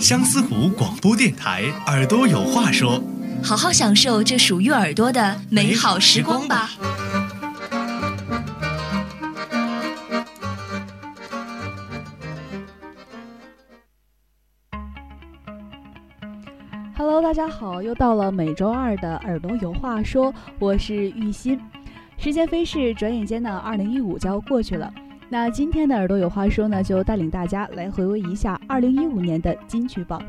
[0.00, 3.02] 相思湖广播电台，耳朵有话说。
[3.42, 6.70] 好好享受这属于耳朵的美好时光吧。
[16.96, 21.58] Hello，大家好，又到了每周二的耳朵有话说，我是玉鑫。
[22.18, 24.92] 时间飞逝，转眼间呢，二零一五就要过去了。
[25.28, 30.22] 那今天的耳朵有话说呢，就带领大家来回味一下二零一五年的金曲榜。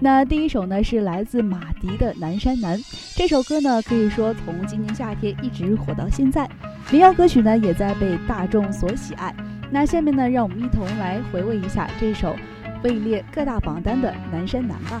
[0.00, 2.76] 那第一首呢是来自马迪的《南山南》，
[3.16, 6.48] 这首歌呢可以说从今年夏天一直火到现在，
[6.90, 9.32] 民谣歌曲呢也在被大众所喜爱。
[9.70, 12.34] 那下面呢，让我们一同来回味一下这首
[12.82, 15.00] 位列各大榜单的《南山南》吧。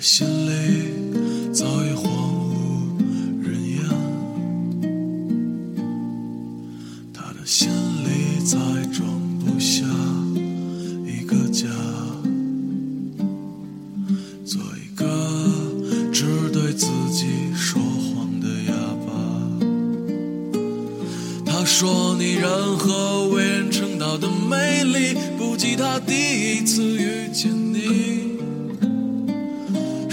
[0.00, 0.47] 心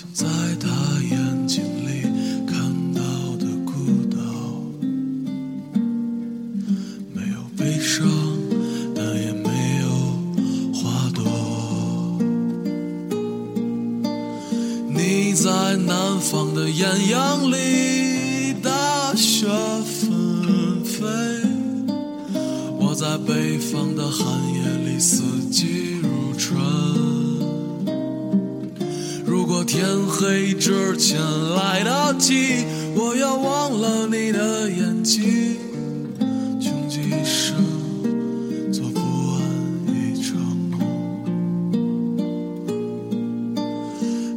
[0.00, 0.39] 像在
[30.80, 31.20] 之前
[31.54, 32.64] 来得及，
[32.96, 35.56] 我要忘了你的眼睛，
[36.58, 37.54] 穷极一生
[38.72, 39.40] 做不完
[39.86, 40.34] 一场
[40.70, 40.80] 梦。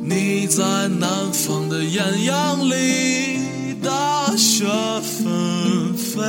[0.03, 3.39] 你在南方的艳阳里，
[3.81, 4.65] 大雪
[5.01, 6.21] 纷飞；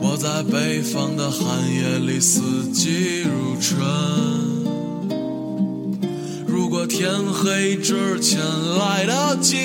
[0.00, 4.47] 我在北方的寒夜里，四季如春。
[6.86, 8.40] 天黑之前
[8.78, 9.56] 来得及，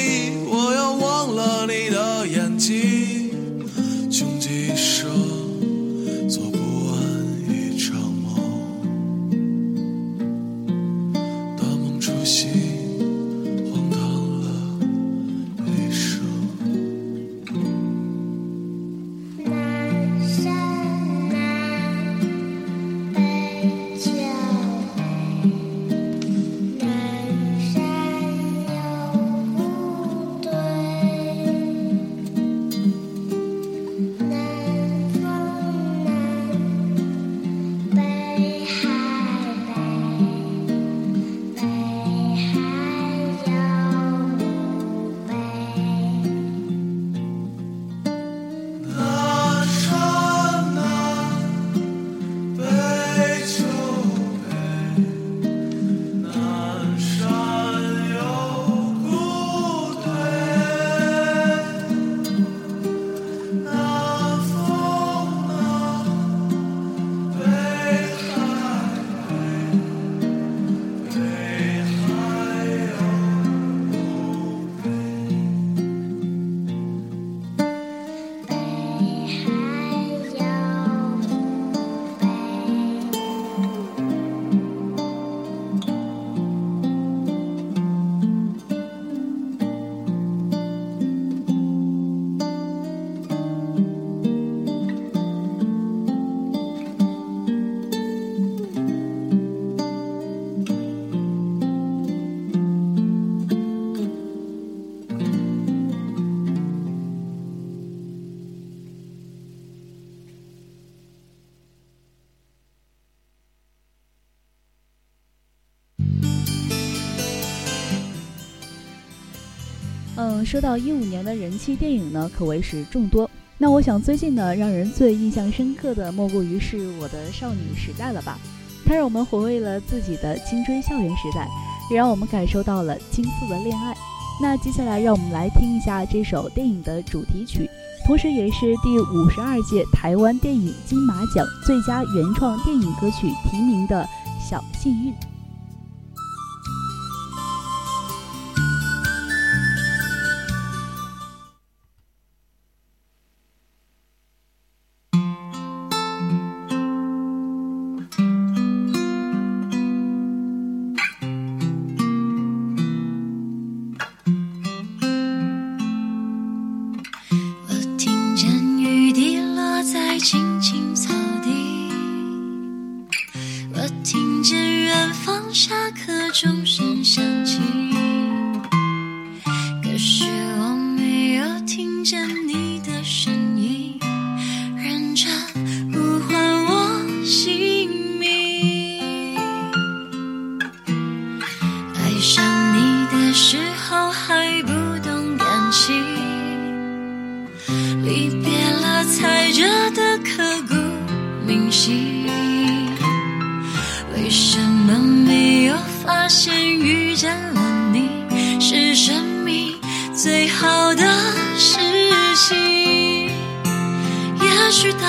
[120.46, 123.30] 说到一五年的人气电影呢，可谓是众多。
[123.58, 128.38] 那我想最近呢，让人最印象深刻的莫过于是我的少女时代了吧？
[128.86, 131.48] 它让我们回味了自己的青春校园时代，
[131.90, 133.96] 也让我们感受到了青涩的恋爱。
[134.42, 137.70] 那接下来让我们来听一下这首电影的主题曲，
[138.06, 144.04] 同时也是第五十二届台湾电影金马奖最佳原创电影歌曲提名的
[144.50, 145.12] 《小幸运》。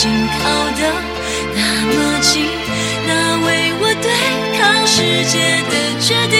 [0.00, 0.44] 紧靠
[0.78, 0.82] 得
[1.56, 2.46] 那么近，
[3.04, 3.10] 那
[3.44, 3.48] 为
[3.80, 4.06] 我对
[4.56, 4.94] 抗世
[5.26, 5.34] 界
[5.68, 6.37] 的决定。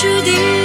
[0.00, 0.57] 注定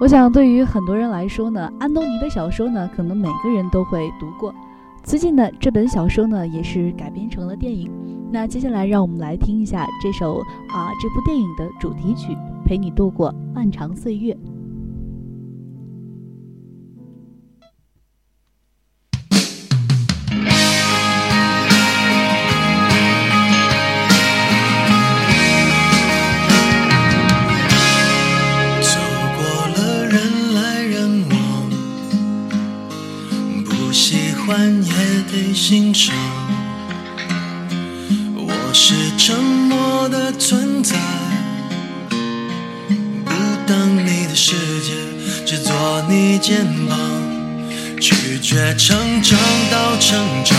[0.00, 4.54] 我想对于很多人来说呢安东尼的小说呢可能每个人都会读过。
[5.02, 7.90] 最近呢这本小说呢也是改编成了电影。
[8.30, 10.38] 那接下来让我们来听一下这首
[10.68, 14.36] 啊这部电影的主题曲陪你度过漫长岁月。
[40.32, 40.94] 存在
[43.24, 43.30] 不
[43.66, 44.92] 当你的世界
[45.46, 45.72] 只做
[46.08, 46.98] 你肩膀
[47.98, 49.38] 拒绝成长
[49.70, 50.56] 到成长。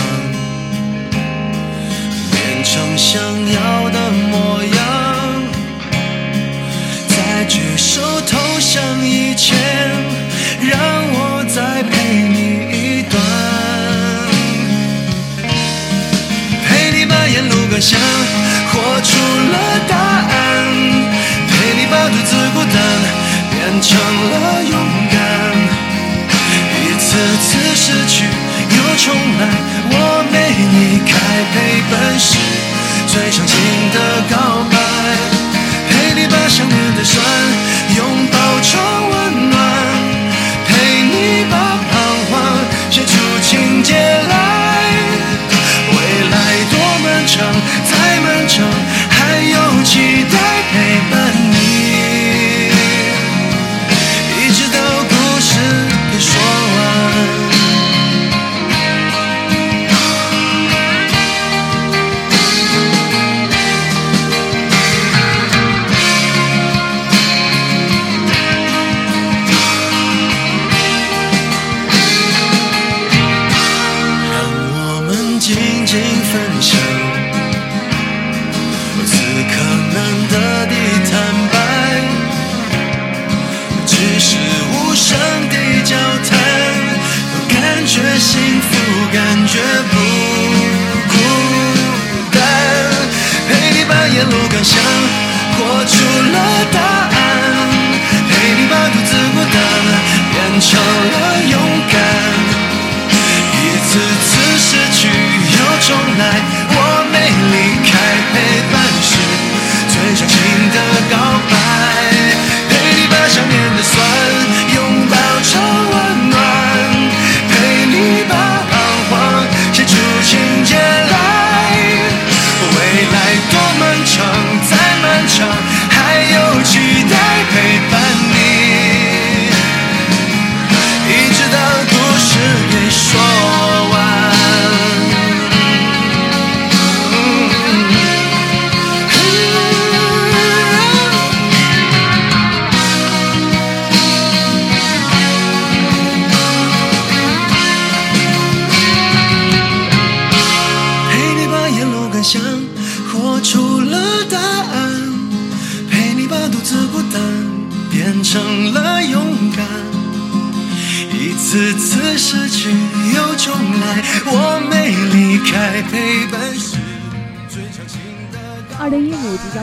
[2.32, 5.42] 变成想要的模样
[7.08, 9.56] 再举手投降以前
[10.60, 10.78] 让
[11.12, 13.20] 我再陪你一段。
[16.66, 17.98] 陪你把沿路感想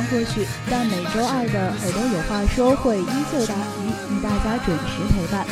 [0.10, 5.46] 过去，但每周二的耳朵有话说会依旧答疑，与大家准时陪伴。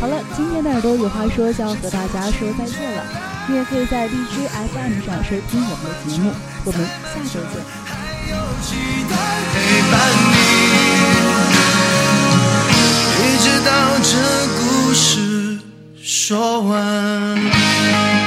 [0.00, 3.02] 好了，今天的耳朵有话说就要和大家说再见了。
[3.48, 6.32] 你也可以在荔枝 FM 上收听我们的节目，
[6.64, 7.54] 我们下周见。
[13.42, 13.70] 直到
[14.02, 14.10] 这
[14.58, 15.58] 故事
[16.02, 18.19] 说完。